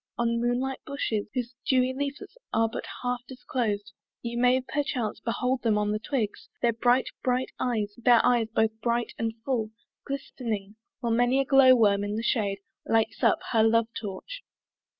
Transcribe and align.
On 0.17 0.41
moonlight 0.41 0.79
bushes, 0.83 1.27
Whose 1.35 1.53
dewy 1.63 1.93
leafits 1.93 2.35
are 2.51 2.67
but 2.67 2.85
half 3.03 3.21
disclos'd, 3.27 3.91
You 4.23 4.39
may 4.39 4.59
perchance 4.59 5.19
behold 5.19 5.61
them 5.61 5.77
on 5.77 5.91
the 5.91 5.99
twigs, 5.99 6.49
Their 6.59 6.73
bright, 6.73 7.09
bright 7.21 7.51
eyes, 7.59 7.93
their 7.97 8.25
eyes 8.25 8.47
both 8.49 8.71
bright 8.81 9.13
and 9.19 9.31
full, 9.45 9.69
Glistning, 10.07 10.73
while 11.01 11.13
many 11.13 11.39
a 11.39 11.45
glow 11.45 11.75
worm 11.75 12.03
in 12.03 12.15
the 12.15 12.23
shade 12.23 12.61
Lights 12.83 13.21
up 13.21 13.41
her 13.51 13.61
love 13.61 13.89
torch. 13.93 14.41